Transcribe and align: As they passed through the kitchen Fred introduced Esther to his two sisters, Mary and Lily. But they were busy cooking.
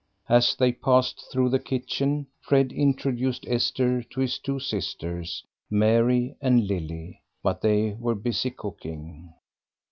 As 0.29 0.55
they 0.55 0.71
passed 0.71 1.25
through 1.31 1.49
the 1.49 1.59
kitchen 1.59 2.25
Fred 2.41 2.71
introduced 2.71 3.45
Esther 3.47 4.01
to 4.01 4.19
his 4.21 4.39
two 4.39 4.59
sisters, 4.59 5.45
Mary 5.69 6.33
and 6.41 6.65
Lily. 6.65 7.21
But 7.43 7.61
they 7.61 7.93
were 7.99 8.15
busy 8.15 8.49
cooking. 8.49 9.31